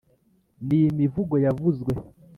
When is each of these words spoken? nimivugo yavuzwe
nimivugo 0.67 1.35
yavuzwe 1.45 1.91